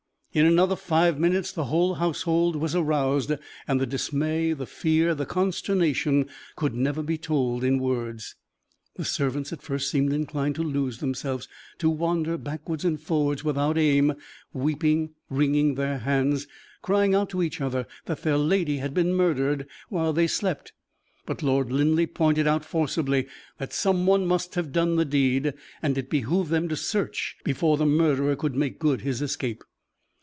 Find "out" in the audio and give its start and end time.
17.13-17.29, 22.47-22.63